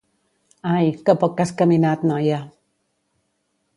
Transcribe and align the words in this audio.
Ai, 0.69 0.87
que 1.09 1.15
poc 1.23 1.37
que 1.41 1.45
has 1.45 1.53
caminat, 1.59 2.07
noia! 2.13 2.41